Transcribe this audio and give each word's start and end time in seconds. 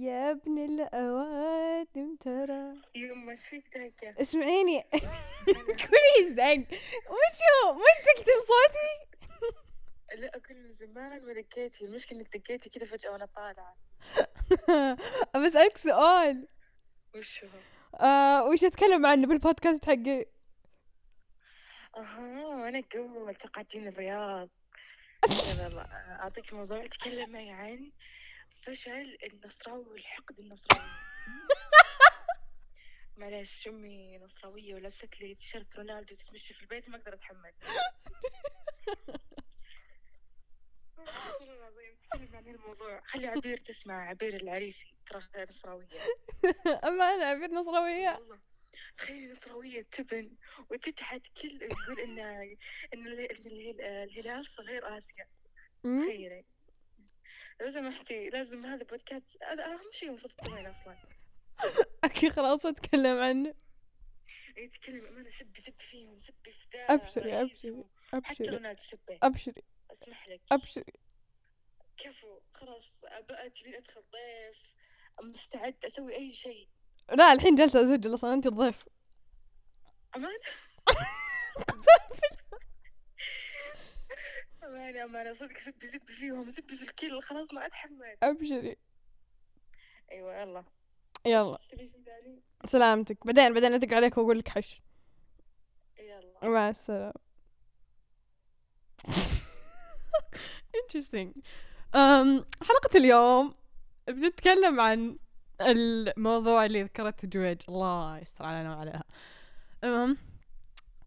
يا 0.00 0.30
ابن 0.30 0.58
الأوادم 0.58 2.16
ترى. 2.16 2.74
يما 2.94 3.30
إيش 3.30 3.46
فيك 3.46 3.64
دايكة؟ 3.74 4.22
اسمعيني. 4.22 4.84
كلي 5.46 6.34
زق 6.34 6.76
وشو 7.10 7.72
مش 7.74 7.98
تقتل 8.04 8.32
صوتي؟ 8.48 9.20
لا 10.20 10.28
أقول 10.28 10.56
من 10.58 10.74
زمان 10.74 11.26
ما 11.26 11.32
دقيتي 11.32 11.84
المشكلة 11.84 12.18
إنك 12.18 12.36
دقيتي 12.36 12.70
كذا 12.70 12.86
فجأة 12.86 13.10
وأنا 13.10 13.26
طالعة. 13.26 13.76
أبى 15.34 15.46
أسألك 15.46 15.76
سؤال. 15.78 16.48
وش 17.14 17.44
هو؟ 17.44 17.48
آه 18.00 18.44
وش 18.44 18.64
أتكلم 18.64 19.06
عنه 19.06 19.26
بالبودكاست 19.26 19.84
حقي؟ 19.84 20.26
أها 21.96 22.68
أنا 22.68 22.82
قول 22.92 23.30
أتوقع 23.30 23.62
تجيني 23.62 23.88
الرياض. 23.88 24.48
لا 25.58 25.68
لا 25.68 25.74
لا. 25.74 25.86
أعطيك 26.20 26.52
موضوع 26.54 26.86
تكلمي 26.86 27.52
عن 27.52 27.92
فشل 28.50 29.18
النصراوي 29.24 29.84
والحقد 29.86 30.38
النصراوي. 30.38 30.88
معلش 33.16 33.68
أمي 33.68 34.18
نصراوية 34.18 34.74
ولبست 34.74 35.20
لي 35.20 35.34
تيشيرت 35.34 35.76
رونالدو 35.76 36.14
تتمشي 36.14 36.54
في 36.54 36.62
البيت 36.62 36.88
ما 36.88 36.96
أقدر 36.96 37.14
أتحمل. 37.14 37.52
تكلم 42.10 42.36
عن 42.36 42.48
الموضوع 42.48 43.00
خلي 43.06 43.26
عبير 43.26 43.56
تسمع 43.56 44.08
عبير 44.08 44.36
العريفي 44.36 44.94
ترى 45.06 45.22
نصراوية. 45.50 45.88
أما 46.88 47.04
أنا 47.14 47.24
عبير 47.24 47.50
نصراوية. 47.50 48.08
والله 48.18 48.40
تخيلي 48.98 49.32
نصراوية 49.32 49.82
تبن 49.82 50.36
وتجحد 50.70 51.20
كل 51.42 51.48
ال- 51.62 52.00
إن 52.00 52.18
ال- 53.06 53.80
الهلال 53.80 54.44
صغير 54.44 54.86
أمم؟ 55.84 56.04
تخيلي 56.08 56.44
لو 57.60 57.70
سمحتي 57.70 58.28
لازم 58.30 58.66
هذا 58.66 58.84
بودكاست. 58.84 59.42
هذا 59.42 59.64
أهم 59.66 59.92
شيء 59.92 60.08
المفروض 60.08 60.32
تسوين 60.32 60.66
أصلا. 60.66 60.96
okay 62.04 62.30
خلاص 62.30 62.66
أتكلم 62.66 63.18
عنه. 63.22 63.54
يتكلم 64.56 65.06
أمانة 65.06 65.30
سبي 65.30 65.60
سبي 65.60 65.74
فيهم 65.90 66.18
سبي 66.18 66.50
في 66.52 66.68
ذا 66.74 66.94
أبشري، 66.94 67.30
رئيس 67.32 67.50
أبشري، 67.64 67.70
و- 67.72 67.90
حتى 68.24 68.42
رونالدو 68.44 68.82
سبي. 68.82 69.18
أبشري. 69.22 69.62
أسمح 69.90 70.28
لك. 70.28 70.40
أبشري. 70.52 70.92
كفو 71.96 72.40
خلاص 72.52 72.92
تبين 73.60 73.74
أدخل 73.74 74.00
ضيف. 74.12 74.74
مستعد 75.22 75.84
أسوي 75.84 76.14
أي 76.16 76.32
شيء. 76.32 76.68
لا 77.12 77.32
الحين 77.32 77.54
جالسة 77.54 77.84
أسجل 77.84 78.14
أصلا 78.14 78.34
أنت 78.34 78.46
الضيف. 78.46 78.84
أمان 80.16 80.38
امانه 84.74 85.04
امانه 85.04 85.32
صدق 85.32 85.58
سبي 85.58 85.86
سبي 85.86 86.12
فيهم 86.12 86.50
سبي 86.50 86.76
في 86.76 86.82
الكل 86.82 87.22
خلاص 87.22 87.54
ما 87.54 87.66
اتحمل 87.66 88.16
أبشري. 88.22 88.76
أيوه 90.12 90.40
يلا. 90.40 90.64
يلا. 91.26 91.58
سلامتك. 92.64 93.26
بعدين 93.26 93.54
بعدين 93.54 93.72
أدق 93.72 93.94
عليك 93.96 94.18
وأقول 94.18 94.38
لك 94.38 94.48
حش. 94.48 94.82
يلا. 95.98 96.50
مع 96.50 96.68
السلامة. 96.68 97.14
Interesting. 100.80 101.28
um, 101.94 102.44
حلقة 102.62 102.96
اليوم 102.96 103.54
بنتكلم 104.08 104.80
عن 104.80 105.18
الموضوع 105.60 106.64
اللي 106.64 106.82
ذكرته 106.82 107.28
جويج. 107.28 107.62
الله 107.68 108.18
يستر 108.18 108.44
علينا 108.44 108.76
وعليها. 108.76 109.04
المهم 109.84 110.16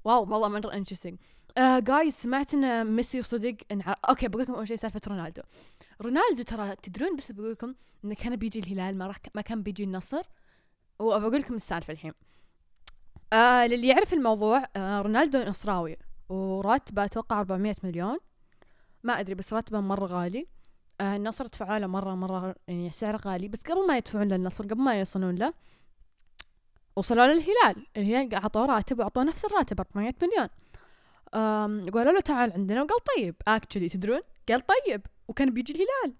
wow 0.03 0.22
والله 0.22 0.48
مرة 0.48 0.84
interesting. 0.84 1.37
Uh, 1.58 1.80
guys 1.80 2.14
سمعت 2.13 2.53
إن 2.53 2.95
ميسي 2.95 3.23
صدق 3.23 3.55
إن 3.72 3.81
ع... 3.81 3.95
okay 4.09 4.28
بقول 4.27 4.44
لكم 4.44 4.53
أول 4.53 4.67
شيء 4.67 4.77
سالفة 4.77 5.02
رونالدو. 5.08 5.41
رونالدو 6.02 6.44
ترى 6.44 6.75
تدرون 6.75 7.16
بس 7.16 7.31
بقول 7.31 7.52
لكم 7.52 7.75
انه 8.05 8.16
كان 8.16 8.36
بيجي 8.36 8.59
الهلال 8.59 8.97
ما 8.97 9.08
راح 9.08 9.17
ما 9.36 9.41
كان 9.41 9.63
بيجي 9.63 9.84
النصر. 9.84 10.22
وبقول 11.00 11.40
لكم 11.40 11.56
السالفة 11.56 11.94
الحين. 11.94 12.13
آه 13.34 13.67
للي 13.67 13.88
يعرف 13.88 14.13
الموضوع 14.13 14.66
آه 14.75 15.01
رونالدو 15.01 15.40
نصراوي 15.44 15.97
وراتبه 16.29 17.06
أتوقع 17.06 17.40
400 17.40 17.75
مليون. 17.84 18.17
ما 19.03 19.19
أدري 19.19 19.35
بس 19.35 19.53
راتبه 19.53 19.79
مرة 19.79 20.06
غالي. 20.06 20.47
آه 21.01 21.16
النصر 21.16 21.47
دفعوا 21.47 21.79
له 21.79 21.88
مرة 21.88 22.16
مره 22.16 22.56
يعني 22.67 22.90
سعر 22.90 23.16
غالي. 23.16 23.47
بس 23.47 23.62
قبل 23.62 23.88
ما 23.88 23.97
يدفعون 23.97 24.28
للنصر 24.28 24.63
قبل 24.63 24.81
ما 24.81 25.00
يوصلون 25.00 25.35
له 25.35 25.53
وصلوا 26.96 27.25
للهلال 27.25 27.88
الهلال. 27.97 28.35
أعطوه 28.35 28.66
راتب 28.66 29.00
وأعطوه 29.00 29.23
نفس 29.23 29.46
الراتب 29.46 29.79
400 29.79 30.13
مليون. 30.22 30.50
قالوا 31.34 32.12
له 32.12 32.20
تعال 32.20 32.54
عندنا. 32.54 32.84
وقال 32.84 33.00
طيب 33.18 33.36
اكشلي 33.48 33.90
تدرون؟ 33.90 34.22
قال 34.50 34.62
طيب. 34.66 35.02
وكان 35.28 35.54
بيجي 35.54 35.74
الهلال. 35.74 36.16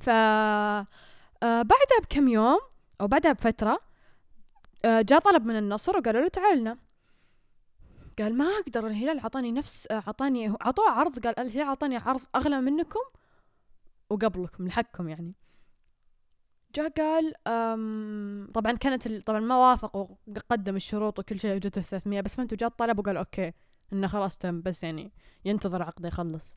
ف 0.00 0.08
آه 0.08 1.62
بعدها 1.62 2.00
بكم 2.02 2.28
يوم 2.28 2.58
أو 3.00 3.06
بعدها 3.06 3.32
بفترة 3.32 3.78
آه، 4.84 5.00
جاء 5.02 5.18
طلب 5.20 5.46
من 5.46 5.58
النصر 5.58 5.96
وقالوا 5.96 6.22
له 6.22 6.28
تعال 6.28 6.58
لنا. 6.58 6.78
قال 8.18 8.36
ما 8.36 8.44
أقدر 8.44 8.86
الهلال 8.86 9.20
عطاني 9.20 9.52
نفس 9.52 9.86
آه، 9.90 10.02
عطاني 10.06 10.48
عطوه 10.60 10.90
عرض. 10.90 11.26
قال 11.26 11.38
الهلال 11.40 11.68
عطاني 11.68 11.96
عرض 11.96 12.20
أغلى 12.36 12.60
منكم 12.60 13.00
وقبلكم 14.10 14.66
لحقكم 14.66 15.08
يعني. 15.08 15.34
جاء 16.74 16.88
قال 16.88 17.34
طبعا 18.52 18.72
كانت 18.72 19.08
طبعا 19.08 19.40
ما 19.40 19.56
وافق 19.56 19.96
وقدم 19.96 20.76
الشروط 20.76 21.18
وكل 21.18 21.40
شيء 21.40 21.54
وجته 21.54 21.80
300 21.80 22.20
بس 22.20 22.34
فهمتوا 22.34 22.58
جاء 22.58 22.68
الطلب 22.68 22.98
وقال 22.98 23.16
أوكي 23.16 23.52
إنه 23.92 24.08
خلاص 24.08 24.38
تم 24.38 24.62
بس 24.62 24.84
يعني 24.84 25.12
ينتظر 25.44 25.82
عقده 25.82 26.08
يخلص. 26.08 26.54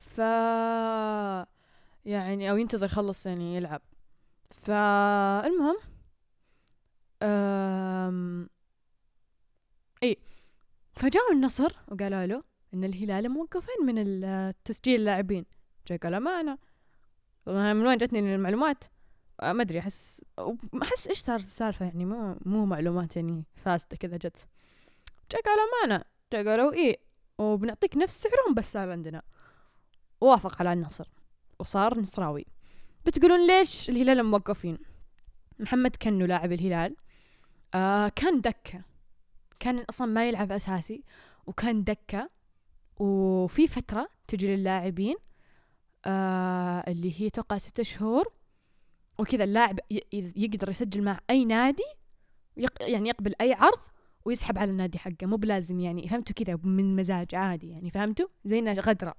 ف 0.00 0.18
يعني 2.04 2.50
أو 2.50 2.56
ينتظر 2.56 2.86
يخلص 2.86 3.26
يعني 3.26 3.56
يلعب. 3.56 3.82
فالمهم 4.50 5.76
أم... 7.22 8.48
إي 10.02 10.16
فجاءوا 10.92 11.32
النصر 11.32 11.72
وقالوا 11.88 12.26
له 12.26 12.42
إن 12.74 12.84
الهلال 12.84 13.28
موقفين 13.28 13.86
من 13.86 13.94
تسجيل 14.64 15.00
اللاعبين. 15.00 15.46
جاي 15.88 15.98
قال 15.98 16.16
ما 16.16 16.40
أنا. 16.40 16.58
أنا 17.48 17.72
من 17.72 17.86
وين 17.86 17.98
جتني 17.98 18.34
المعلومات 18.34 18.84
آه، 19.40 19.52
ما 19.52 19.62
أدري 19.62 19.78
أحس 19.78 20.20
أحس 20.82 21.06
إيش 21.08 21.18
صار 21.18 21.36
السالفة 21.36 21.86
يعني 21.86 22.04
مو 22.04 22.36
مو 22.44 22.66
معلومات 22.66 23.16
يعني 23.16 23.44
فاسدة 23.54 23.96
كذا 23.96 24.16
جت. 24.16 24.48
جاي 25.32 25.42
قالوا 25.42 25.64
ما 25.64 25.84
أنا 25.84 26.04
جاي 26.32 26.48
قالوا 26.48 26.72
إيه 26.72 26.98
وبنعطيك 27.38 27.96
نفس 27.96 28.22
سعرهم 28.22 28.54
بس 28.54 28.72
صار 28.72 28.90
عندنا. 28.90 29.22
وافق 30.20 30.60
على 30.60 30.72
النصر 30.72 31.08
وصار 31.58 31.98
نصراوي. 31.98 32.46
بتقولون 33.06 33.46
ليش 33.46 33.90
الهلال 33.90 34.22
موقفين؟ 34.22 34.78
محمد 35.58 35.96
كنو 35.96 36.26
لاعب 36.26 36.52
الهلال 36.52 36.96
آه 37.74 38.08
كان 38.08 38.40
دكة. 38.40 38.82
كان 39.60 39.84
أصلا 39.90 40.06
ما 40.06 40.28
يلعب 40.28 40.52
أساسي 40.52 41.04
وكان 41.46 41.84
دكة. 41.84 42.30
وفي 42.98 43.68
فترة 43.68 44.08
تجي 44.28 44.56
للاعبين 44.56 45.16
آه 46.04 46.84
اللي 46.90 47.20
هي 47.20 47.30
توقع 47.30 47.58
ستة 47.58 47.82
شهور. 47.82 48.32
وكذا 49.18 49.44
اللاعب 49.44 49.80
يقدر 50.12 50.68
يسجل 50.68 51.02
مع 51.02 51.18
أي 51.30 51.44
نادي 51.44 51.82
يعني 52.80 53.08
يقبل 53.08 53.34
أي 53.40 53.52
عرض 53.52 53.78
ويسحب 54.24 54.58
على 54.58 54.70
النادي 54.70 54.98
حقه. 54.98 55.26
مو 55.26 55.36
بلازم 55.36 55.80
يعني 55.80 56.08
فهمتوا 56.08 56.34
كذا؟ 56.44 56.58
من 56.64 56.96
مزاج 56.96 57.34
عادي 57.34 57.70
يعني 57.70 57.90
فهمتوا؟ 57.90 58.26
زي 58.44 58.58
إنه 58.58 58.72
غدرة 58.72 59.14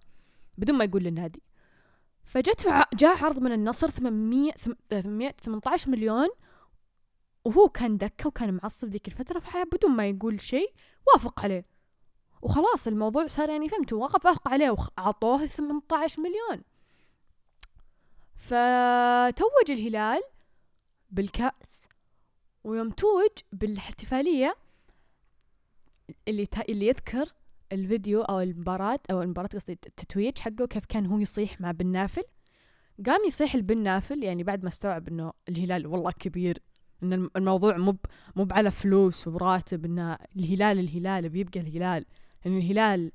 بدون 0.57 0.75
ما 0.78 0.84
يقول 0.84 1.03
للنادي. 1.03 1.44
فجته 2.23 2.72
ع- 2.72 2.85
جاء 2.94 3.25
عرض 3.25 3.40
من 3.40 3.52
النصر 3.52 3.90
800 3.90 4.52
ثم- 4.52 4.73
818 4.90 5.90
مليون. 5.91 6.28
وهو 7.46 7.69
كان 7.69 7.97
دكة 7.97 8.28
وكان 8.28 8.59
معصب 8.63 8.88
ذيك 8.90 9.07
الفترة 9.07 9.40
فحياة 9.40 9.63
بدون 9.63 9.91
ما 9.91 10.07
يقول 10.09 10.41
شيء 10.41 10.73
وافق 11.13 11.40
عليه. 11.40 11.66
وخلاص 12.41 12.87
الموضوع 12.87 13.28
صار 13.28 13.49
يعني 13.49 13.70
فهمتوا؟ 13.70 14.03
وقف 14.03 14.26
وافق 14.26 14.47
عليه 14.47 14.70
وأعطوه 14.70 15.46
18 15.46 16.22
مليون. 16.22 16.64
فتوج 18.35 19.72
الهلال 19.72 20.22
بالكأس 21.09 21.87
ويوم 22.64 22.90
توج 22.90 23.32
بالاحتفالية 23.52 24.55
اللي. 26.28 26.47
اللي 26.70 26.87
يذكر 26.87 27.26
الفيديو 27.72 28.22
أو 28.22 28.40
المباراة 28.40 28.99
أو 29.11 29.22
المباراة 29.22 29.47
قصدي 29.47 29.72
التتويج 29.73 30.40
حقه 30.40 30.66
كيف 30.67 30.85
كان 30.85 31.05
هو 31.05 31.17
يصيح 31.20 31.61
مع 31.61 31.72
بن 31.72 31.87
نافل 31.87 32.23
قام 33.05 33.22
يصيح 33.28 33.55
البن 33.55 33.78
نافل 33.84 34.23
يعني 34.23 34.43
بعد 34.43 34.64
ما 34.64 34.70
استوعب 34.70 35.08
إنه 35.08 35.34
الهلال 35.49 35.87
والله 35.87 36.11
كبير 36.11 36.59
الم- 37.03 37.29
الموضوع 37.35 37.78
مو 37.78 37.97
مو 38.35 38.47
على 38.52 38.72
فلوس 38.72 39.28
وراتب 39.28 39.85
ان 39.85 40.17
الهلال 40.35 40.79
الهلال 40.79 41.29
بيبقى 41.29 41.59
الهلال 41.59 42.05
إن 42.46 42.58
الهلال 42.58 43.11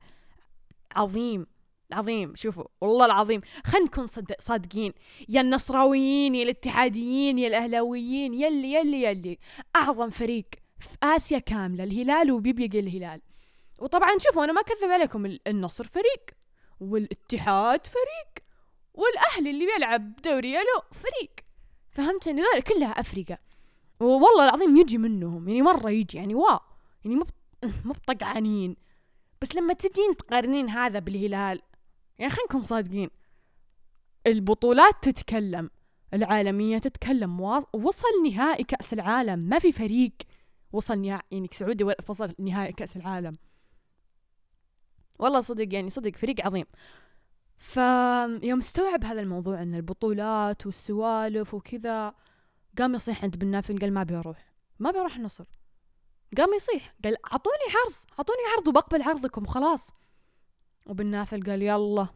عظيم 0.97 1.47
عظيم 1.95 2.35
شوفوا 2.35 2.65
والله 2.81 3.07
العظيم 3.07 3.41
خلينا 3.65 3.87
نكون 3.87 4.07
صد- 4.07 4.35
صادقين. 4.39 4.93
يا 5.29 5.41
النصراويين 5.41 6.35
يا 6.35 6.43
الاتحاديين 6.43 7.39
يا 7.39 7.49
الأهلاويين 7.49 8.35
يلي 8.35 8.73
يلي 8.75 9.03
يلي 9.03 9.39
أعظم 9.77 10.11
فريق 10.11 10.45
في 10.81 10.97
آسيا 11.03 11.39
كاملة 11.39 11.85
الهلال 11.85 12.31
وبيبقى 12.31 12.81
الهلال. 12.81 13.21
وطبعا 13.79 14.11
شوفوا 14.19 14.45
أنا 14.45 14.53
ما 14.53 14.61
أكذب 14.61 14.91
عليكم 14.91 15.27
ال- 15.27 15.41
النصر 15.49 15.85
فريق 15.85 16.31
والاتحاد 16.81 17.87
فريق 17.87 18.45
والأهلي 18.95 19.51
اللي 19.51 19.67
بيلعب 19.75 20.17
دوري 20.17 20.53
له 20.53 20.83
فريق. 20.93 21.31
فهمت 21.91 22.27
يعني 22.27 22.41
ذول 22.43 22.63
كلها 22.63 22.89
افريقيا 23.01 23.39
والله 24.01 24.45
العظيم 24.45 24.77
يجي 24.77 24.99
منهم 24.99 25.49
يعني 25.49 25.63
مرة 25.63 25.91
يجي 25.91 26.17
يعني 26.19 26.35
واو 26.35 26.59
يعني 27.05 27.17
مو 27.17 27.27
مو 27.85 27.93
بطقعانين 27.93 28.77
بس 29.43 29.55
لما 29.55 29.73
تجين 29.73 30.17
تقارنين 30.19 30.69
هذا 30.71 30.99
بالهلال 30.99 31.63
يعني 32.21 32.33
خلينا 32.33 32.47
نكون 32.51 32.65
صادقين. 32.65 33.11
البطولات 34.27 34.95
تتكلم 35.03 35.71
العالمية 36.15 36.79
تتكلم 36.79 37.41
وصل 37.73 38.09
نهائي 38.25 38.65
كأس 38.65 38.93
العالم. 38.93 39.39
ما 39.39 39.59
في 39.59 39.73
فريق 39.73 40.13
وصل 40.73 41.01
نهائي 41.01 41.23
يعني 41.31 41.49
سعودي 41.53 41.85
وصل 42.09 42.35
نهائي 42.39 42.73
كأس 42.73 42.97
العالم. 42.97 43.37
والله 45.19 45.41
صدق 45.41 45.75
يعني 45.75 45.91
صدق 45.91 46.17
فريق 46.17 46.47
عظيم. 46.47 46.67
فيوم 47.57 48.59
استوعب 48.59 49.05
هذا 49.05 49.21
الموضوع 49.21 49.63
إن 49.63 49.75
البطولات 49.75 50.67
والسوالف 50.67 51.55
وكذا 51.55 52.15
قام 52.79 52.95
يصيح 52.95 53.25
عند 53.25 53.37
بن 53.37 53.47
نافل 53.47 53.79
قال 53.79 53.93
ما 53.93 54.01
ابي 54.01 54.15
أروح 54.19 54.53
ما 54.79 54.91
ابي 54.91 54.99
أروح 54.99 55.17
النصر. 55.17 55.45
قام 56.37 56.55
يصيح 56.55 56.95
قال 57.05 57.27
أعطوني 57.27 57.57
عرض 57.75 57.95
أعطوني 58.19 58.39
عرض 58.57 58.69
وبقبل 58.69 59.03
عرضكم 59.03 59.43
وخلاص 59.43 59.91
وبن 60.87 61.07
نافل 61.07 61.43
قال 61.43 61.63
يلا. 61.63 62.07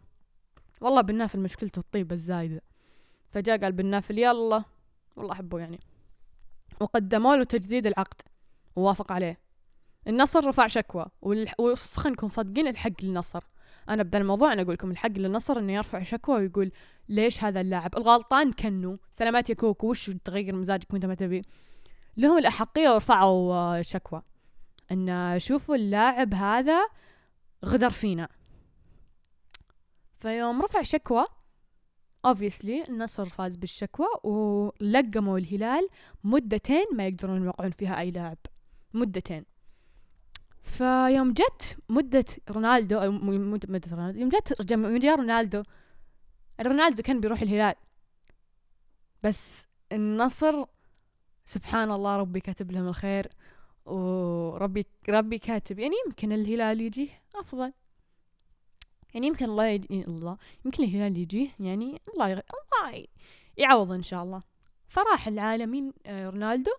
والله 0.80 1.00
بن 1.00 1.14
نافل 1.14 1.40
مشكلته 1.40 1.78
الطيبة 1.78 2.14
الزايدة. 2.14 2.62
فجاء 3.30 3.58
قال 3.58 3.72
بن 3.72 3.86
نافل 3.86 4.18
يلا. 4.18 4.64
والله 5.16 5.32
أحبه 5.32 5.58
يعني. 5.58 5.80
وقدموا 6.80 7.36
له 7.36 7.44
تجديد 7.44 7.86
العقد. 7.86 8.20
ووافق 8.76 9.12
عليه. 9.12 9.38
النصر 10.08 10.46
رفع 10.48 10.66
شكوى. 10.66 11.06
وخلينا 11.22 12.10
نكون 12.10 12.28
صادقين 12.28 12.66
الحق 12.66 12.92
للنصر. 13.02 13.44
أنا 13.88 14.02
بدا 14.02 14.18
الموضوع 14.18 14.52
أنا 14.52 14.62
أقول 14.62 14.74
لكم 14.74 14.90
الحق 14.90 15.10
للنصر 15.10 15.58
إنه 15.58 15.72
يرفع 15.72 16.02
شكوى 16.02 16.36
ويقول 16.36 16.72
ليش 17.08 17.44
هذا 17.44 17.60
اللاعب؟ 17.60 17.96
الغلطان 17.96 18.52
كنو. 18.52 18.98
سلامات 19.10 19.50
يا 19.50 19.54
كوكو. 19.54 19.90
وش 19.90 20.10
تغير 20.10 20.54
مزاجك 20.54 20.92
وانت 20.92 21.06
ما 21.06 21.14
تبي؟ 21.14 21.42
لهم 22.16 22.38
الأحقية 22.38 22.88
ورفعوا 22.88 23.54
آه، 23.54 23.82
شكوى. 23.82 24.22
إن 24.92 25.38
شوفوا 25.38 25.74
اللاعب 25.74 26.34
هذا 26.34 26.88
غدر 27.64 27.90
فينا. 27.90 28.28
فيوم 30.24 30.62
رفع 30.62 30.82
شكوى. 30.82 31.26
Obviously 32.26 32.88
النصر 32.88 33.28
فاز 33.28 33.56
بالشكوى 33.56 34.06
ولقموا 34.22 35.38
الهلال 35.38 35.88
مدتين 36.24 36.86
ما 36.92 37.06
يقدرون 37.06 37.44
يوقعون 37.44 37.70
فيها 37.70 38.00
أي 38.00 38.10
لاعب. 38.10 38.38
مدتين. 38.94 39.44
فيوم 40.62 41.32
جت 41.32 41.76
مدة 41.88 42.24
رونالدو 42.50 43.10
مدة 43.10 43.90
رونالدو. 43.90 44.20
يوم 44.20 44.28
جت 44.28 44.62
جاء 44.62 45.16
رونالدو. 45.16 45.62
رونالدو 46.60 47.02
كان 47.02 47.20
بيروح 47.20 47.42
الهلال. 47.42 47.74
بس 49.22 49.66
النصر 49.92 50.64
سبحان 51.44 51.90
الله 51.90 52.16
ربي 52.16 52.40
كاتب 52.40 52.72
لهم 52.72 52.88
الخير 52.88 53.28
وربي 53.86 54.86
ربي 55.08 55.38
كاتب. 55.38 55.78
يعني 55.78 55.94
يمكن 56.06 56.32
الهلال 56.32 56.80
يجي 56.80 57.10
أفضل. 57.34 57.72
يعني 59.14 59.26
يمكن 59.26 59.44
الله 59.44 59.64
يجي 59.64 60.04
الله 60.04 60.36
يمكن 60.64 60.84
الهلال 60.84 61.18
يجيه 61.18 61.48
يعني 61.60 62.00
الله 62.14 62.28
يغ... 62.28 62.38
الله 62.38 63.06
يعوض 63.56 63.92
إن 63.92 64.02
شاء 64.02 64.22
الله. 64.22 64.42
فراح 64.86 65.28
العالمين 65.28 65.92
آه، 66.06 66.30
رونالدو 66.30 66.70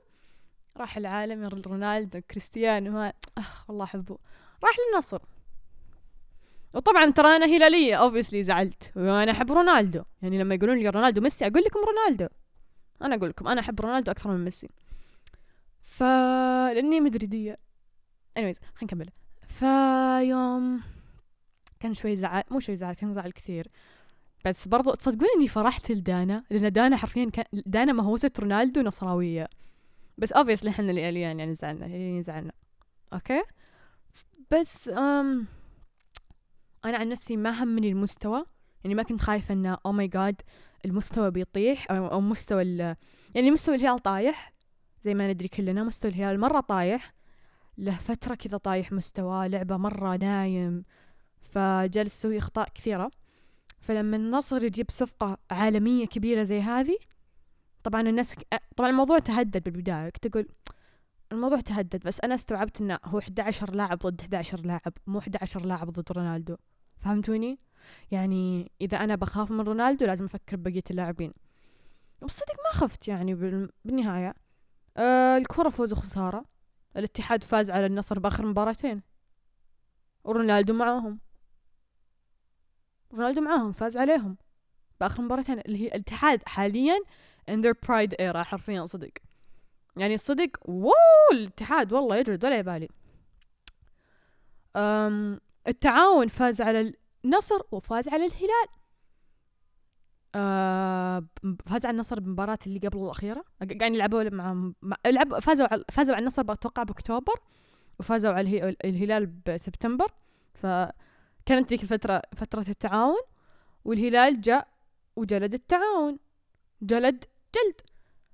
راح 0.77 0.97
العالم 0.97 1.45
رونالدو 1.45 2.21
كريستيانو 2.21 2.99
ها 2.99 3.13
أخ 3.37 3.69
والله 3.69 3.83
أحبه. 3.83 4.17
راح 4.63 4.75
للنصر. 4.79 5.21
وطبعا 6.73 7.09
ترى 7.09 7.27
أنا 7.27 7.45
هلالية 7.45 7.95
اوبسلي 7.95 8.43
زعلت. 8.43 8.91
وأنا 8.95 9.31
أحب 9.31 9.51
رونالدو. 9.51 10.03
يعني 10.21 10.37
لما 10.37 10.55
يقولون 10.55 10.77
لي 10.77 10.89
رونالدو 10.89 11.21
ميسي 11.21 11.47
أقول 11.47 11.63
لكم 11.63 11.79
رونالدو. 11.79 12.27
أنا 13.01 13.15
أقول 13.15 13.29
لكم 13.29 13.47
أنا 13.47 13.61
أحب 13.61 13.81
رونالدو 13.81 14.11
أكثر 14.11 14.29
من 14.29 14.43
ميسي. 14.45 14.69
ف 15.81 16.03
لأني 16.73 16.99
مدريدية. 16.99 17.57
anyways 18.39 18.59
خلينا 18.75 18.83
نكمل. 18.83 19.09
فيوم 19.47 20.94
كان 21.79 21.93
شوي 21.93 22.15
زعل 22.15 22.43
مو 22.51 22.59
شوي 22.59 22.75
زعل 22.75 22.93
كان 22.93 23.13
زعل 23.13 23.31
كثير. 23.31 23.67
بس 24.45 24.67
برضو 24.67 24.93
تصدقون 24.93 25.27
إني 25.37 25.47
فرحت 25.47 25.91
لدانا؟ 25.91 26.43
لأن 26.49 26.71
دانا 26.71 26.97
حرفيا 26.97 27.29
كان 27.29 27.45
دانا 27.53 27.93
مهووسة 27.93 28.31
رونالدو 28.39 28.81
نصراوية. 28.81 29.49
بس 30.17 30.31
obviously 30.31 30.69
إحنا 30.69 30.89
اللي 30.91 31.21
يعني 31.21 31.53
زعلنا 31.53 31.85
اللي 31.85 32.21
زعلنا. 32.21 32.51
okay؟ 33.13 33.43
بس 34.51 34.89
أم 34.89 35.45
أنا 36.85 36.97
عن 36.97 37.09
نفسي 37.09 37.37
ما 37.37 37.63
همني 37.63 37.89
المستوى. 37.89 38.45
يعني 38.83 38.95
ما 38.95 39.03
كنت 39.03 39.21
خايفة 39.21 39.53
إنه 39.53 39.77
أو 39.85 39.91
ماي 39.91 40.07
جاد 40.07 40.41
المستوى 40.85 41.31
بيطيح 41.31 41.91
أو, 41.91 42.07
أو 42.07 42.21
مستوى 42.21 42.61
ال 42.61 42.95
يعني 43.35 43.51
مستوى 43.51 43.75
الهلال 43.75 43.99
طايح 43.99 44.53
زي 45.01 45.13
ما 45.13 45.33
ندري 45.33 45.47
كلنا 45.47 45.83
مستوى 45.83 46.11
الهلال 46.11 46.39
مرة 46.39 46.59
طايح 46.59 47.13
له 47.77 47.95
فترة 47.95 48.35
كذا 48.35 48.57
طايح 48.57 48.91
مستوى 48.91 49.49
لعبة 49.49 49.77
مرة 49.77 50.17
نايم. 50.17 50.83
فجالس 51.55 52.15
يسوي 52.15 52.37
أخطاء 52.37 52.69
كثيرة. 52.75 53.11
فلما 53.79 54.17
النصر 54.17 54.63
يجيب 54.63 54.85
صفقة 54.89 55.37
عالمية 55.51 56.05
كبيرة 56.05 56.43
زي 56.43 56.61
هذه 56.61 56.97
طبعا 57.83 58.01
الناس 58.01 58.35
طبعا 58.75 58.89
الموضوع 58.89 59.19
تهدد 59.19 59.63
بالبداية. 59.63 60.09
كنت 60.09 60.25
أقول 60.25 60.47
الموضوع 61.31 61.59
تهدد 61.59 62.03
بس 62.03 62.21
أنا 62.21 62.35
استوعبت 62.35 62.81
إنه 62.81 62.99
هو 63.05 63.19
11 63.19 63.73
لاعب 63.73 63.97
ضد 63.99 64.21
11 64.21 64.65
لاعب 64.65 64.93
مو 65.07 65.19
11 65.19 65.65
لاعب 65.65 65.89
ضد 65.89 66.11
رونالدو. 66.11 66.55
فهمتوني؟ 67.01 67.57
يعني 68.11 68.71
إذا 68.81 68.97
أنا 68.97 69.15
بخاف 69.15 69.51
من 69.51 69.61
رونالدو 69.61 70.05
لازم 70.05 70.25
أفكر 70.25 70.57
بقية 70.57 70.83
اللاعبين. 70.91 71.33
وصدق 72.21 72.55
ما 72.65 72.79
خفت 72.79 73.07
يعني 73.07 73.35
بالنهاية. 73.85 74.33
آه 74.97 75.37
الكرة 75.37 75.69
فوز 75.69 75.93
وخسارة. 75.93 76.45
الاتحاد 76.97 77.43
فاز 77.43 77.71
على 77.71 77.85
النصر 77.85 78.19
بآخر 78.19 78.45
مباراتين. 78.45 79.01
ورونالدو 80.23 80.73
معاهم 80.73 81.24
رونالدو 83.15 83.41
معاهم 83.41 83.71
فاز 83.71 83.97
عليهم. 83.97 84.37
بآخر 85.01 85.21
مباراتين 85.21 85.59
اللي 85.59 85.77
هي 85.77 85.87
الاتحاد 85.87 86.41
حاليا 86.47 86.99
in 87.51 87.53
their 87.53 87.73
pride 87.87 88.13
era 88.21 88.37
حرفيا 88.37 88.85
صدق. 88.85 89.11
يعني 89.97 90.13
الصدق 90.13 90.49
واو! 90.65 90.93
الاتحاد 91.33 91.93
والله 91.93 92.15
يجرد 92.15 92.45
ولا 92.45 92.59
يبالي. 92.59 92.87
أم 94.75 95.39
التعاون 95.67 96.27
فاز 96.27 96.61
على 96.61 96.93
النصر 97.25 97.61
وفاز 97.71 98.09
على 98.09 98.25
الهلال. 98.25 98.67
أه 100.35 101.25
فاز 101.65 101.85
على 101.85 101.93
النصر 101.93 102.19
بمباراة 102.19 102.59
اللي 102.67 102.79
قبل 102.79 103.03
الأخيرة. 103.03 103.45
قاعدين 103.59 103.95
يلعبوا 103.95 104.23
مع 104.81 104.97
لعب 105.05 105.39
فازوا 105.39 105.67
على 105.71 105.83
فازوا 105.91 106.15
على 106.15 106.21
النصر 106.21 106.43
بتوقع 106.43 106.83
بأكتوبر 106.83 107.33
وفازوا 107.99 108.33
على 108.33 108.75
الهلال 108.85 109.25
بسبتمبر. 109.25 110.07
ف 110.53 110.65
كانت 111.45 111.69
ذيك 111.69 111.83
الفترة 111.83 112.21
فترة 112.35 112.65
التعاون 112.69 113.21
والهلال 113.85 114.41
جاء 114.41 114.67
وجلد 115.15 115.53
التعاون 115.53 116.19
جلد 116.81 117.25
جلد. 117.55 117.81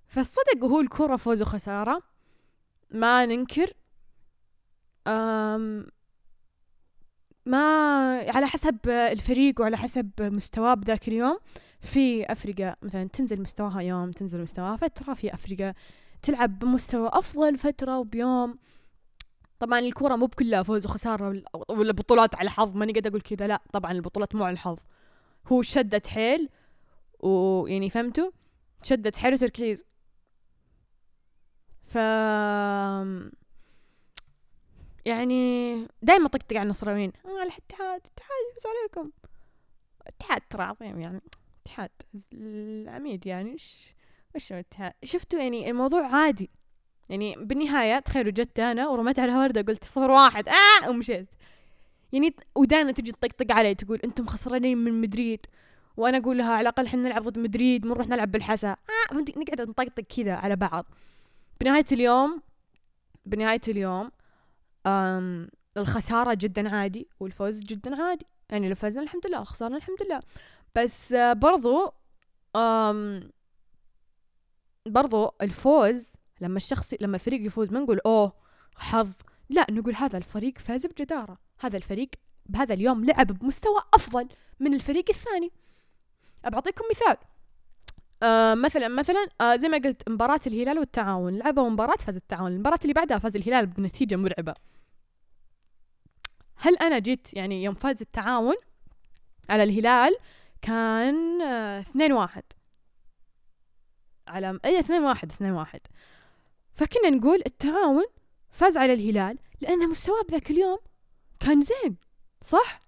فالصدق 0.08 0.64
هو 0.64 0.80
الكرة 0.82 1.16
فوز 1.16 1.42
وخسارة. 1.42 2.04
ما 2.92 3.26
ننكر 3.26 3.74
أم 5.08 5.88
ما 7.46 7.64
على 8.30 8.48
حسب 8.48 8.78
الفريق 8.90 9.62
وعلى 9.62 9.78
حسب 9.78 10.10
مستواه 10.20 10.74
بذاك 10.74 11.08
اليوم. 11.08 11.40
في 11.82 12.32
أفريقيا 12.32 12.76
مثلا 12.82 13.08
تنزل 13.08 13.42
مستواها 13.42 13.82
يوم 13.82 14.12
تنزل 14.12 14.42
مستواها 14.42 14.76
فترة. 14.76 15.14
في 15.14 15.34
أفريقيا 15.34 15.74
تلعب 16.22 16.60
بمستوى 16.60 17.10
أفضل 17.14 17.58
فترة 17.58 18.00
وبيوم 18.00 18.58
طبعا 19.62 19.80
الكورة 19.80 20.16
مو 20.16 20.26
بكلها 20.26 20.64
فوز 20.64 20.86
وخسارة 20.86 21.44
ولا 21.70 21.94
بطولات 21.94 22.36
على 22.36 22.46
الحظ 22.46 22.76
ماني 22.78 22.92
قاعدة 22.92 23.10
أقول 23.10 23.22
كذا 23.22 23.48
لا 23.48 23.62
طبعا 23.74 23.92
البطولات 23.92 24.36
مو 24.36 24.44
على 24.44 24.54
الحظ. 24.54 24.80
هو 25.48 25.62
شدة 25.62 26.02
حيل 26.08 26.50
ويعني 27.20 27.90
فهمتوا؟ 27.90 28.32
شدة 28.84 29.12
حيل 29.18 29.34
وتركيز. 29.34 29.84
ف 31.84 31.96
يعني 35.06 35.76
دائما 36.02 36.28
طقطق 36.28 36.58
على 36.58 36.64
النصراويين. 36.64 37.12
آه 37.26 37.44
الاتحاد 37.44 38.02
الاتحاد 38.06 38.42
يفوز 38.52 38.64
عليكم. 38.66 39.12
الاتحاد 40.02 40.42
ترى 40.50 40.64
عظيم 40.64 41.00
يعني. 41.00 41.22
اتحاد 41.66 41.90
العميد 42.34 43.28
يعني 43.28 43.52
إيش 43.52 43.94
إيش 44.36 44.54
الاتحاد؟ 44.54 44.94
شفتوا 45.04 45.40
يعني 45.40 45.70
الموضوع 45.70 46.08
عادي. 46.16 46.50
يعني 47.12 47.36
بالنهاية 47.36 48.00
تخيلوا 48.00 48.32
جت 48.32 48.58
دانا 48.58 48.88
ورميت 48.88 49.20
على 49.20 49.36
وردة 49.36 49.62
قلت 49.62 49.84
صفر 49.84 50.12
واحد. 50.12 50.50
آه! 50.50 50.90
ومشيت. 50.90 51.28
يعني 52.14 52.36
ودانا 52.56 52.92
تجي 52.92 53.12
تطقطق 53.12 53.52
علي 53.52 53.76
تقول 53.76 54.00
أنتم 54.04 54.26
خسرانين 54.26 54.78
من 54.78 55.02
مدريد. 55.02 55.46
وأنا 55.98 56.18
أقول 56.18 56.38
لها 56.38 56.54
على 56.54 56.62
الأقل 56.62 56.86
إحنا 56.86 57.02
نلعب 57.02 57.24
ضد 57.24 57.40
مدريد 57.40 57.86
مو 57.86 57.94
نروح 57.94 58.08
نلعب 58.08 58.32
بالحسا. 58.32 58.68
آه! 58.70 59.14
نقعد 59.14 59.62
نطقطق 59.62 60.04
كذا 60.04 60.34
على 60.34 60.56
بعض. 60.56 60.86
بنهاية 61.62 61.86
اليوم 61.92 62.42
بنهاية 63.26 63.62
اليوم 63.68 64.12
أم 64.88 65.50
الخسارة 65.78 66.34
جدا 66.34 66.76
عادي 66.76 67.08
والفوز 67.20 67.64
جدا 67.64 68.04
عادي. 68.04 68.26
يعني 68.50 68.70
لو 68.70 68.76
فزنا 68.76 69.04
الحمد 69.04 69.28
لله 69.28 69.44
خسرنا 69.44 69.78
الحمد 69.78 70.04
لله. 70.04 70.20
بس 70.76 71.14
آه، 71.14 71.34
برضو 71.34 71.94
برضو 74.88 75.34
الفوز 75.42 76.14
لما 76.42 76.58
الشخص 76.58 76.94
لما 77.02 77.16
الفريق 77.16 77.46
يفوز 77.46 77.72
ما 77.72 77.80
نقول 77.80 78.00
أوه 78.06 78.34
حظ. 78.76 79.14
لا 79.50 79.66
نقول 79.70 79.96
هذا 79.96 80.18
الفريق 80.18 80.58
فاز 80.58 80.86
بجدارة. 80.86 81.38
هذا 81.60 81.78
الفريق 81.78 82.10
بهذا 82.46 82.74
اليوم 82.74 83.06
لعب 83.06 83.28
بمستوى 83.28 83.82
أفضل 83.94 84.28
من 84.60 84.74
الفريق 84.74 85.06
الثاني. 85.10 85.52
أبعطيكم 86.46 86.84
مثال. 86.92 87.18
آه 88.24 88.56
مثلا 88.56 88.88
مثلا 88.88 89.28
آه 89.42 89.56
زي 89.56 89.70
ما 89.70 89.78
قلت 89.78 90.10
مباراة 90.10 90.40
الهلال 90.48 90.80
والتعاون. 90.80 91.38
لعبوا 91.38 91.70
مباراة 91.70 91.96
فاز 91.96 92.16
التعاون. 92.16 92.52
المباراة 92.52 92.80
اللي 92.82 92.94
بعدها 92.94 93.18
فاز 93.18 93.36
الهلال 93.36 93.66
بنتيجة 93.66 94.16
مرعبة. 94.16 94.54
هل 96.56 96.78
أنا 96.78 97.00
جيت 97.00 97.34
يعني 97.34 97.64
يوم 97.64 97.76
فاز 97.76 98.02
التعاون 98.02 98.56
على 99.50 99.64
الهلال 99.64 100.18
كان 100.62 101.42
آه، 101.42 101.80
اثنين 101.80 102.12
واحد. 102.12 102.44
على 104.28 104.60
اي 104.66 104.80
اثنين 104.80 105.04
واحد 105.04 105.32
اثنين 105.32 105.52
واحد. 105.52 105.80
فكنا 106.82 107.10
نقول 107.10 107.42
التعاون 107.46 108.06
فاز 108.50 108.78
على 108.78 108.94
الهلال 108.94 109.38
لأن 109.62 109.90
مستواه 109.90 110.22
بذاك 110.30 110.52
اليوم 110.52 110.78
كان 111.40 111.62
زين 111.62 111.96
صح؟ 112.42 112.82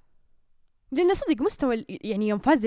لأن 0.92 1.14
صدق 1.14 1.42
مستوى 1.42 1.86
يعني 1.90 2.28
يوم 2.28 2.40
فاز 2.40 2.66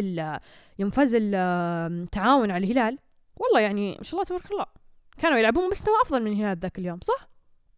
يوم 0.78 0.90
فاز 0.90 1.14
ال- 1.14 1.34
التعاون 1.34 2.50
على 2.50 2.64
الهلال 2.66 2.98
والله 3.36 3.60
يعني 3.60 3.94
ما 3.98 4.02
شاء 4.02 4.12
الله 4.14 4.24
تبارك 4.24 4.50
الله 4.52 4.66
كانوا 5.18 5.38
يلعبون 5.38 5.70
مستوى 5.70 5.94
أفضل 6.02 6.22
من 6.22 6.32
الهلال 6.32 6.58
ذاك 6.58 6.78
اليوم 6.78 6.98
صح؟ 7.02 7.28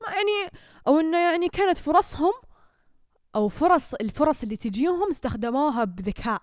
ما 0.00 0.08
يعني 0.12 0.52
أو 0.88 1.00
إنه 1.00 1.18
يعني 1.18 1.48
كانت 1.48 1.78
فرصهم 1.78 2.32
أو 3.36 3.48
فرص 3.48 3.94
الفرص 3.94 4.42
اللي 4.42 4.56
تجيهم 4.56 5.08
استخدموها 5.08 5.84
بذكاء 5.84 6.42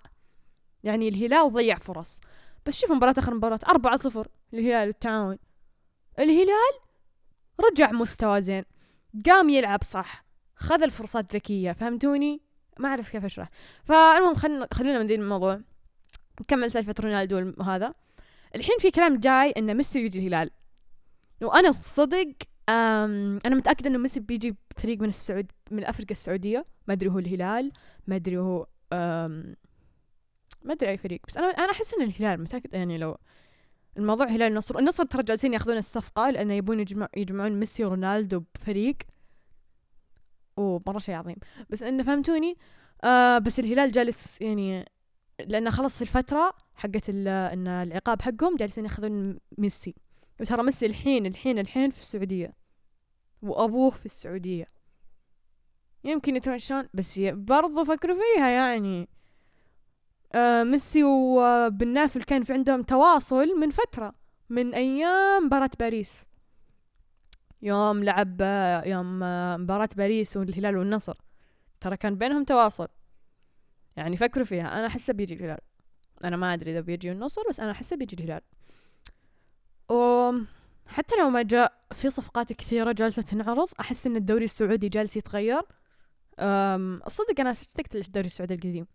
يعني 0.84 1.08
الهلال 1.08 1.54
ضيع 1.54 1.76
فرص 1.76 2.20
بس 2.66 2.80
شوف 2.80 2.92
مباراة 2.92 3.16
آخر 3.18 3.34
مباراة 3.34 3.60
أربعة 3.70 3.98
صفر 3.98 4.28
الهلال 4.54 4.88
والتعاون 4.88 5.38
الهلال 6.20 6.85
رجع 7.60 7.92
مستوى 7.92 8.42
زين. 8.42 8.64
قام 9.26 9.50
يلعب 9.50 9.84
صح. 9.84 10.26
خذ 10.56 10.84
الفرصات 10.84 11.36
ذكية 11.36 11.72
فهمتوني؟ 11.72 12.42
ما 12.80 12.90
أعرف 12.90 13.12
كيف 13.12 13.26
أشرح. 13.26 13.50
فالمهم 13.84 14.36
خلنا 14.36 14.68
خلونا 14.74 15.00
من 15.00 15.08
ذي 15.08 15.16
الموضوع. 15.16 15.62
نكمل 16.42 16.72
سالفة 16.72 16.96
رونالدو 17.00 17.54
وهذا 17.58 17.94
الحين 18.56 18.76
في 18.80 18.92
كلام 18.92 19.18
جاي 19.18 19.54
إن 19.58 19.78
ميسي 19.78 20.06
يجي 20.06 20.20
الهلال. 20.20 20.52
وأنا 21.42 21.72
صدق 21.72 22.34
أم 22.70 23.40
أنا 23.46 23.56
متأكدة 23.56 23.90
إنه 23.90 23.98
ميسي 23.98 24.20
بيجي 24.20 24.56
فريق 24.78 25.00
من 25.00 25.08
السعود 25.08 25.52
من 25.72 25.86
أفريقيا 25.86 26.12
السعودية. 26.12 26.66
ما 26.88 26.94
أدري 26.94 27.10
هو 27.10 27.20
الهلال 27.20 27.72
ما 28.08 28.16
أدري 28.16 28.38
هو 28.38 28.68
ما 28.92 30.74
أدري 30.74 30.90
أي 30.90 30.98
فريق. 30.98 31.22
بس 31.28 31.38
أنا 31.38 31.48
أنا 31.48 31.72
أحس 31.72 31.94
إن 31.94 32.02
الهلال 32.02 32.42
متأكدة 32.42 32.78
يعني 32.78 32.98
لو 32.98 33.18
الموضوع 33.98 34.26
هلال 34.28 34.42
النصر. 34.42 34.80
النصر 34.80 35.04
ترى 35.04 35.24
جالسين 35.24 35.54
ياخذون 35.54 35.78
الصفقة 35.78 36.30
لأنه 36.30 36.54
يبون 36.54 36.80
يجمع 36.80 37.08
يجمعون 37.18 37.52
ميسي 37.52 37.86
ورونالدو 37.86 38.44
بفريق. 38.56 38.96
اوه 40.58 40.82
مرة 40.88 41.00
شيء 41.00 41.16
عظيم. 41.16 41.36
بس 41.70 41.84
انه 41.84 42.04
فهمتوني 42.04 42.58
آه 43.04 43.38
بس 43.38 43.60
الهلال 43.60 43.92
جالس 43.92 44.42
يعني 44.42 44.86
لأنه 45.40 45.70
خلص 45.70 46.02
الفترة 46.02 46.54
حقت 46.76 47.10
إن 47.10 47.68
العقاب 47.68 48.22
حقهم 48.22 48.56
جالسين 48.56 48.84
ياخذون 48.84 49.40
ميسي. 49.58 49.96
وترى 50.40 50.64
ميسي 50.64 50.86
الحين 50.86 51.26
الحين 51.26 51.60
الحين 51.60 51.92
في 51.92 52.02
السعودية. 52.02 52.54
وأبوه 53.42 53.90
في 53.90 54.06
السعودية. 54.06 54.66
يمكن 56.04 56.36
يتمشون 56.36 56.90
بس 56.94 57.20
برضو 57.20 57.84
فكروا 57.84 58.16
فيها 58.16 58.50
يعني. 58.50 59.10
ميسي 60.64 61.04
وبن 61.04 61.88
نافل 61.88 62.24
كان 62.24 62.44
في 62.44 62.54
عندهم 62.54 62.84
تواصل 62.84 63.60
من 63.60 63.70
فترة 63.70 64.14
من 64.50 64.74
أيام 64.74 65.46
مباراة 65.46 65.70
باريس. 65.80 66.26
يوم 67.62 68.04
لعب 68.04 68.38
آه، 68.42 68.88
يوم 68.88 69.24
آه، 69.24 69.58
مباراة 69.58 69.90
باريس 69.98 70.38
والهلال 70.38 70.78
والنصر. 70.78 71.18
ترى 71.82 71.98
كان 71.98 72.16
بينهم 72.16 72.44
تواصل. 72.44 72.88
يعني 73.96 74.18
فكروا 74.18 74.46
فيها. 74.46 74.80
أنا 74.80 74.88
أحسه 74.88 75.14
بيجي 75.14 75.34
الهلال. 75.34 75.60
أنا 76.24 76.38
ما 76.38 76.54
أدري 76.54 76.72
إذا 76.72 76.80
بيجي 76.80 77.12
النصر 77.12 77.42
بس 77.50 77.60
أنا 77.60 77.72
أحسه 77.72 77.96
بيجي 77.96 78.16
الهلال. 78.16 78.42
وحتى 79.90 81.16
لو 81.20 81.30
ما 81.30 81.42
جاء 81.42 81.74
في 81.92 82.10
صفقات 82.10 82.54
كثيرة 82.54 82.92
جالسة 82.92 83.22
تنعرض 83.22 83.70
أحس 83.80 84.08
إن 84.08 84.16
الدوري 84.16 84.46
السعودي 84.46 84.90
جالس 84.90 85.18
يتغير. 85.18 85.62
أم، 86.40 87.02
صدق 87.08 87.40
أنا 87.40 87.52
اشتقت 87.52 87.96
للدوري 87.96 88.26
السعودي 88.26 88.54
القديم. 88.54 88.88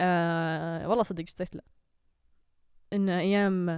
أه 0.00 0.88
والله 0.88 1.02
صدق 1.02 1.22
اشتقت 1.22 1.54
له. 1.56 1.62
إن 2.92 3.08
أيام 3.08 3.68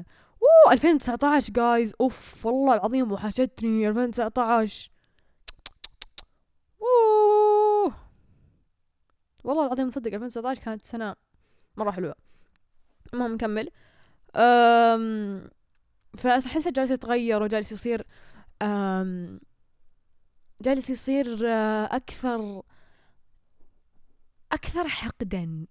أوه 0.42 0.72
2019 0.72 1.52
جايز 1.52 1.94
أوف 2.00 2.46
والله 2.46 2.74
العظيم 2.74 3.12
وحشتني. 3.12 3.88
2019 3.88 4.90
أوه. 6.82 7.92
والله 9.44 9.66
العظيم 9.66 9.90
صدق 9.90 10.14
2019 10.14 10.60
كانت 10.60 10.84
سنة 10.84 11.16
مرة 11.76 11.90
حلوة. 11.90 12.14
المهم 13.14 13.34
نكمل. 13.34 13.70
أم 14.36 15.50
فأحسه 16.18 16.70
جالس 16.70 16.90
يتغير 16.90 17.42
وجالس 17.42 17.72
يصير 17.72 18.06
أم 18.62 19.40
جالس 20.62 20.90
يصير 20.90 21.38
آه، 21.46 21.96
أكثر 21.96 22.62
أكثر 24.54 24.88
حقدا 24.88 25.66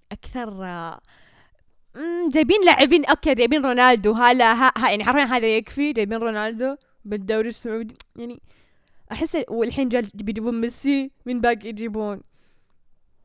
مم، 1.95 2.29
جايبين 2.29 2.65
لاعبين 2.65 3.05
أوكي 3.05 3.33
جايبين 3.33 3.65
رونالدو. 3.65 4.11
هلا 4.13 4.53
ها, 4.53 4.73
ها 4.77 4.89
يعني 4.89 5.03
حرفيا 5.03 5.23
هذا 5.23 5.57
يكفي 5.57 5.93
جايبين 5.93 6.17
رونالدو 6.17 6.75
بالدوري 7.05 7.49
السعودي. 7.49 7.95
يعني 8.15 8.41
أحس 9.11 9.37
والحين 9.49 9.89
جالس 9.89 10.11
بيجيبون 10.11 10.61
ميسي 10.61 11.11
من 11.25 11.41
باقي 11.41 11.69
يجيبون؟ 11.69 12.21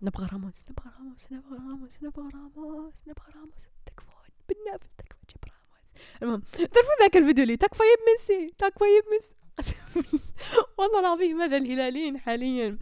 نبغى 0.02 0.28
راموس 0.32 0.66
نبغى 0.70 0.90
راموس 0.98 1.32
نبغى 1.32 1.58
راموس 1.58 2.02
نبغى 2.02 2.30
راموس 2.34 2.94
نبغى 3.06 3.32
راموس. 3.34 3.66
تكفون 3.86 4.28
بالنافل 4.48 4.88
تكفون 4.98 5.22
جيب 5.30 5.44
راموس. 5.44 5.90
المهم 6.22 6.40
تعرفون 6.54 6.94
ذاك 7.00 7.16
الفيديو 7.16 7.42
اللي 7.42 7.56
تكفى 7.56 7.82
يب 7.82 7.98
ميسي 8.10 8.54
تكفى 8.58 8.84
يب 8.84 9.04
ميسي. 9.12 9.34
والله 10.78 11.00
العظيم 11.00 11.40
هذا 11.40 11.56
الهلاليين 11.56 12.18
حاليا. 12.18 12.78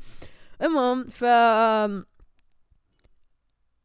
المهم 0.63 1.05
ف 1.05 1.25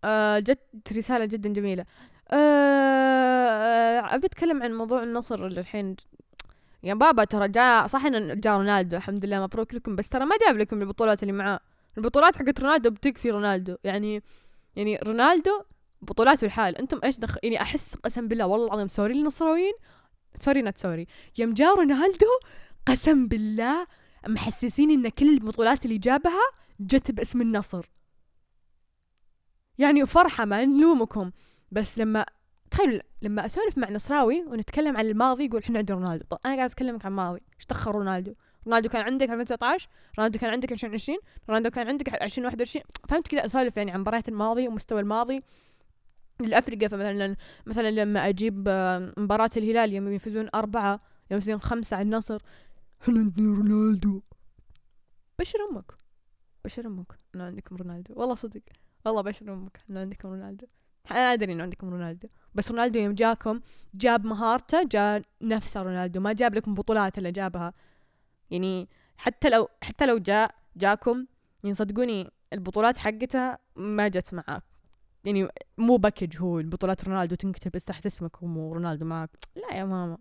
آه 0.04 0.40
جت 0.40 0.60
رسالة 0.98 1.26
جدا 1.26 1.50
جميلة. 1.54 1.86
آه 2.32 4.16
أبي 4.16 4.28
أتكلم 4.28 4.64
عن 4.64 4.74
موضوع 4.74 5.04
النصر 5.04 5.46
اللي 5.48 5.60
الحين 5.60 5.96
يا 6.84 6.94
بابا 6.94 7.24
ترى 7.24 7.48
جاء 7.48 7.88
صح 7.88 8.06
إنه 8.06 8.34
جاء 8.34 8.58
رونالدو 8.58 8.98
الحمد 8.98 9.26
لله 9.26 9.42
مبروك 9.42 9.74
لكم. 9.74 9.96
بس 9.96 10.10
ترى 10.10 10.26
ما 10.26 10.36
جاب 10.48 10.58
لكم 10.58 10.82
البطولات 10.82 11.24
اللي 11.24 11.34
معاه. 11.34 11.60
البطولات 11.98 12.38
حقت 12.38 12.60
رونالدو 12.60 12.90
بتكفي 12.90 13.30
رونالدو. 13.32 13.76
يعني 13.84 14.24
يعني 14.76 14.98
رونالدو 14.98 15.62
بطولاته 16.02 16.46
الحال. 16.46 16.78
أنتم 16.78 17.00
إيش 17.04 17.20
دخل 17.20 17.40
يعني 17.44 17.62
أحس 17.62 17.96
قسم 17.96 18.28
بالله 18.28 18.48
والله 18.48 18.68
العظيم 18.68 18.88
sorry 18.88 19.14
للنصراويين. 19.14 19.74
sorry 20.40 20.62
not 20.62 20.78
sorry 20.78 21.08
يوم 21.40 21.54
جاء 21.54 21.76
رونالدو 21.76 22.28
قسم 22.86 23.28
بالله 23.28 23.88
محسسين 24.28 24.92
إن 24.92 25.10
كل 25.10 25.30
البطولات 25.30 25.86
اللي 25.86 25.98
جابها 25.98 26.42
جت 26.80 27.12
باسم 27.12 27.42
النصر. 27.42 27.86
يعني 29.82 30.06
فرحة 30.06 30.46
ما 30.46 30.66
نلومكم. 30.66 31.32
بس 31.72 32.00
لما 32.00 32.26
تخيلوا 32.72 33.00
لما 33.22 33.46
أسولف 33.46 33.78
مع 33.78 33.90
نصراوي 33.90 34.46
ونتكلم 34.46 34.98
عن 34.98 35.06
الماضي 35.06 35.46
يقول 35.46 35.62
إحنا 35.62 35.78
عندنا 35.80 35.98
رونالدو. 35.98 36.26
طب 36.30 36.38
أنا 36.46 36.56
قاعد 36.56 36.70
أتكلمك 36.70 37.06
عن 37.06 37.12
الماضي. 37.12 37.42
إيش 37.60 37.66
دخل 37.66 37.92
رونالدو؟ 37.92 38.34
رونالدو 38.68 38.90
كان 38.90 39.02
عندك 39.02 39.30
2019 39.30 39.90
رونالدو 40.20 40.40
كان 40.40 40.52
عندك 40.52 40.72
2020 40.72 41.18
رونالدو 41.50 41.70
كان 41.70 41.88
عندك 41.88 42.10
2021 42.10 42.86
فهمت 43.10 43.28
كذا 43.28 43.46
أسولف 43.46 43.78
يعني 43.78 43.92
عن 43.92 44.00
مباريات 44.00 44.30
الماضي 44.30 44.68
ومستوى 44.68 45.00
الماضي. 45.00 45.44
لافريقيا 46.40 46.88
فمثلا 46.88 47.36
مثلا 47.66 47.92
لما 47.92 48.30
أجيب 48.30 48.66
آه، 48.68 49.14
مباراة 49.18 49.50
الهلال 49.58 49.94
يوم 49.94 50.12
يفوزون 50.12 50.50
أربعة 50.56 50.92
يوم 51.32 51.38
يفوزون 51.38 51.60
خمسة 51.60 51.96
على 51.98 52.04
النصر. 52.04 52.42
إحنا 53.02 53.20
عندنا 53.20 53.56
رونالدو؟ 53.56 54.22
بشر 55.40 55.60
أمك. 55.72 55.92
بشر 56.66 56.88
أمك. 56.88 57.20
انه 57.36 57.44
عندكم 57.44 57.76
رونالدو. 57.76 58.14
والله 58.18 58.36
صدق. 58.36 58.62
والله 59.06 59.22
بشر 59.22 59.54
أمك 59.54 59.80
إنه 59.90 60.00
عندكم 60.00 60.30
رونالدو. 60.30 60.68
أنا 61.12 61.34
أدري 61.34 61.54
إنه 61.54 61.64
عندكم 61.64 61.90
رونالدو. 61.90 62.28
بس 62.56 62.72
رونالدو 62.72 63.00
يوم 63.00 63.14
جاكم 63.14 63.60
جاب 63.94 64.26
مهارته 64.26 64.84
جاء 64.84 65.22
نفسه 65.42 65.82
رونالدو. 65.82 66.20
ما 66.20 66.34
جاب 66.34 66.56
لكم 66.56 66.74
بطولات 66.74 67.18
اللي 67.18 67.32
جابها. 67.32 67.74
يعني 68.52 68.90
حتى 69.18 69.50
لو 69.50 69.70
حتى 69.84 70.06
لو 70.06 70.18
جاء 70.18 70.56
جاكم 70.76 71.26
يعني 71.64 71.76
صدقوني 71.76 72.32
البطولات 72.54 72.98
حقته 72.98 73.58
ما 73.76 74.08
جت 74.08 74.34
معاك. 74.34 74.64
يعني 75.26 75.48
مو 75.78 75.98
package 75.98 76.38
هو 76.42 76.60
البطولات 76.60 77.04
رونالدو 77.04 77.36
تنكتب 77.36 77.72
بس 77.72 77.86
تحت 77.86 78.06
اسمك 78.06 78.44
ومو 78.44 78.74
رونالدو 78.74 79.06
معك 79.06 79.30
لا 79.56 79.78
يا 79.78 79.84
ماما. 79.84 80.18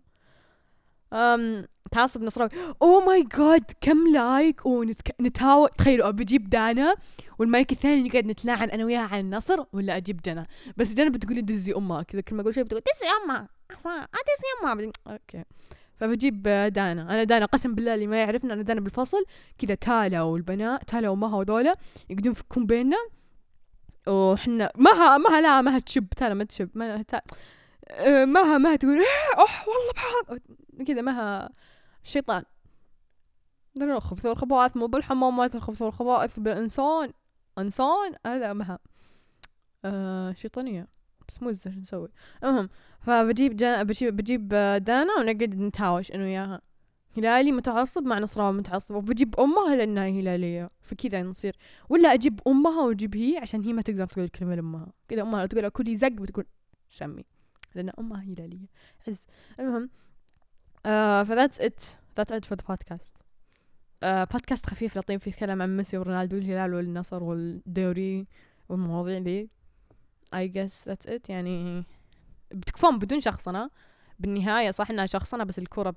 أم 1.13 1.65
تعصب 1.91 2.23
نصراوي 2.23 2.49
oh 2.81 3.05
my 3.05 3.27
God 3.37 3.71
كم 3.81 4.07
like 4.07 4.65
ونتهاوش 4.65 5.69
تخيلوا 5.77 6.11
بجيب 6.11 6.49
دانا 6.49 6.95
والمايك 7.39 7.71
الثاني 7.71 8.09
نقعد 8.09 8.25
نتلاعن 8.25 8.69
أنا 8.69 8.85
وياها 8.85 9.01
عن 9.01 9.19
النصر 9.19 9.63
ولا 9.73 9.97
أجيب 9.97 10.21
جنى 10.21 10.47
بس 10.77 10.93
جنى 10.93 11.09
بتقول 11.09 11.41
دزي 11.41 11.73
أمها. 11.73 12.03
كذا 12.03 12.21
كل 12.21 12.35
ما 12.35 12.41
أقول 12.41 12.53
شيء 12.53 12.63
بتقول 12.63 12.81
دزي 12.81 13.07
أمها. 13.23 13.49
أحسن. 13.71 13.89
دزي 13.99 14.71
أمها. 14.73 14.91
okay. 15.07 15.43
فبجيب 15.95 16.43
دانا. 16.43 17.01
أنا 17.01 17.23
دانا 17.23 17.45
قسم 17.45 17.75
بالله 17.75 17.93
اللي 17.93 18.07
ما 18.07 18.17
يعرفنا 18.17 18.53
أنا 18.53 18.61
دانا 18.61 18.81
بالفصل. 18.81 19.25
كذا 19.57 19.75
تالا 19.75 20.21
والبنات 20.21 20.89
تالا 20.89 21.09
ومها 21.09 21.37
وذولا 21.37 21.75
يقعدون 22.09 22.31
يفكون 22.31 22.65
بيننا. 22.65 22.97
وحنا 24.07 24.71
مها 24.75 25.17
مها 25.17 25.41
لا 25.41 25.61
مها 25.61 25.79
تشب 25.79 26.07
تالا 26.09 26.33
ما 26.33 26.43
تشب 26.43 26.69
ما 26.73 27.03
مها 28.25 28.57
مها 28.57 28.75
تقول 28.75 28.99
إيه 28.99 29.39
أوح 29.39 29.67
والله 29.67 29.91
بحق 29.95 30.37
كذا 30.87 31.01
مها 31.01 31.49
الشيطان 32.03 32.43
الخبث 33.81 34.25
والخبائث 34.25 34.77
مو 34.77 34.87
بالحمامات 34.87 35.55
الخبث 35.55 35.81
والخبائث 35.81 36.39
بالإنسان. 36.39 37.13
إنسان؟ 37.57 38.15
هذا 38.25 38.53
مها. 38.53 38.79
آه 39.85 40.33
شيطانية. 40.33 40.87
بس 41.27 41.43
مو 41.43 41.53
شو 41.53 41.69
نسوي؟ 41.69 42.07
المهم 42.43 42.69
فبجيب 43.01 43.55
جا 43.55 43.83
بجيب, 43.83 44.15
بجيب 44.15 44.47
دانا 44.83 45.13
ونقعد 45.19 45.55
نتهاوش 45.55 46.11
أنا 46.11 46.23
وياها. 46.23 46.61
هلالي 47.17 47.51
متعصب 47.51 48.03
مع 48.03 48.19
نصراوي 48.19 48.53
متعصب 48.57 48.95
وبجيب 48.95 49.39
أمها 49.39 49.75
لأنها 49.75 50.07
هلالية. 50.09 50.69
فكذا 50.81 51.23
نصير. 51.23 51.55
ولا 51.89 52.13
أجيب 52.13 52.39
أمها 52.47 52.81
وأجيب 52.81 53.15
هي 53.15 53.37
عشان 53.37 53.61
هي 53.61 53.73
ما 53.73 53.81
تقدر 53.81 54.05
تقول 54.05 54.25
الكلمة 54.25 54.55
لأمها. 54.55 54.87
كذا 55.07 55.21
أمها 55.21 55.45
تقول 55.45 55.69
كلي 55.69 55.95
زق 55.95 56.07
بتقول 56.07 56.45
شمي. 56.89 57.25
لأن 57.75 57.91
أمها 57.99 58.23
هلاليه 58.23 58.67
حز 58.99 59.25
المهم 59.59 59.89
ف 61.25 61.30
that's 61.30 61.61
it 61.61 61.83
that's 62.17 62.31
it 62.31 62.45
for 62.45 62.57
the 62.57 62.63
podcast 62.67 63.17
بودكاست 64.03 64.65
خفيف 64.65 64.97
لطيف. 64.97 65.27
يتكلم 65.27 65.61
عن 65.61 65.77
ميسي 65.77 65.97
ورونالدو 65.97 66.35
والهلال 66.35 66.73
والنصر 66.73 67.23
والدوري 67.23 68.27
والمواضيع 68.69 69.19
دي. 69.19 69.49
I 70.35 70.47
guess 70.47 70.91
that's 70.91 71.09
it. 71.09 71.29
يعني 71.29 71.83
بتكفون 72.51 72.99
بدون 72.99 73.21
شخصنة. 73.21 73.69
بالنهاية 74.19 74.71
صح 74.71 74.89
إنها 74.89 75.05
شخصنة 75.05 75.43
بس 75.43 75.59
الكرة 75.59 75.95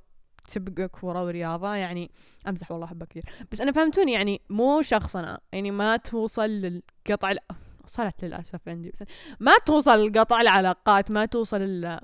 تبقى 0.49 0.88
كورة 0.88 1.25
ورياضة. 1.25 1.75
يعني 1.75 2.11
أمزح 2.49 2.71
والله 2.71 2.87
احبها 2.87 3.07
كثير. 3.07 3.25
بس 3.52 3.61
أنا 3.61 3.73
فهمتوني 3.73 4.12
يعني 4.12 4.40
مو 4.50 4.83
شخصنة. 4.83 5.38
يعني 5.52 5.71
ما 5.71 5.97
توصل 5.97 6.50
للقطع 6.50 7.33
وصلت 7.85 8.25
للأسف 8.25 8.69
عندي. 8.69 8.91
بس 8.91 9.05
ما 9.41 9.53
توصل 9.67 10.07
لقطع 10.07 10.41
العلاقات 10.41 11.11
ما 11.11 11.26
توصل 11.26 11.62
ال 11.62 12.00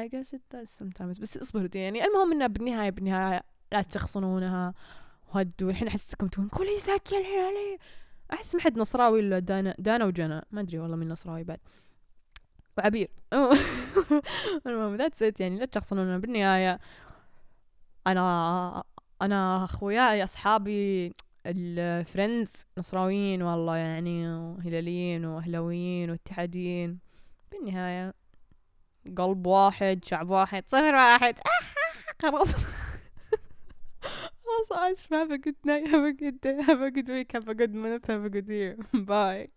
I 0.00 0.08
guess 0.08 0.34
it 0.34 0.42
does 0.54 0.68
sometimes. 0.82 1.20
بس 1.20 1.36
اصبروا 1.36 1.68
يعني. 1.74 2.04
المهم 2.04 2.32
انه 2.32 2.46
بالنهاية 2.46 2.90
بالنهاية 2.90 3.42
لا 3.72 3.82
تشخصنونها 3.82 4.74
وهدوا 5.28 5.70
الحين 5.70 5.88
احسكم 5.88 6.26
تقولون 6.26 6.48
كل 6.48 6.80
ساكي 6.80 7.16
الهلالي 7.16 7.78
أحس 8.32 8.54
ما 8.54 8.60
حد 8.60 8.78
نصراوي 8.78 9.20
إلا 9.20 9.38
دانا 9.38 9.74
دانا 9.78 10.04
وجنا. 10.04 10.44
ما 10.50 10.60
أدري 10.60 10.78
والله 10.78 10.96
من 10.96 11.08
نصراوي 11.08 11.44
بعد. 11.44 11.60
وعبير. 12.78 13.10
المهم 14.66 14.96
that's 14.96 15.22
it 15.22 15.40
يعني. 15.40 15.58
لا 15.58 15.64
تشخصنون 15.64 16.18
بالنهاية 16.20 16.80
أنا 18.06 18.84
أنا 19.22 19.64
أخوياي 19.64 20.24
أصحابي 20.24 21.12
ال 21.46 21.61
friends 21.61 22.66
نصراويين 22.78 23.42
والله 23.42 23.76
يعني 23.76 24.28
وهلاليين 24.28 25.24
وأهلاويين 25.24 26.10
واتحاديين. 26.10 26.98
بالنهاية 27.52 28.14
قلب 29.16 29.46
واحد 29.46 30.04
شعب 30.04 30.30
واحد 30.30 30.64
صف 30.68 30.94
واحد. 30.94 31.34
خلاص. 32.22 32.54
خلاص 34.44 34.72
اسف 34.72 35.14
have 35.14 35.30
a 35.30 35.38
good 35.38 35.66
night. 35.66 35.86
Have 35.86 36.04
a 36.04 36.12
good 36.12 36.40
day. 36.40 36.62
Have 36.62 36.82
a 36.82 36.90
good 36.90 37.08
week. 37.08 37.32
Have 37.32 37.48
a 37.48 37.54
good 37.54 37.74
month. 37.74 38.06
Have 38.06 38.30
good 38.30 38.48
year. 38.48 38.76
Bye. 39.12 39.48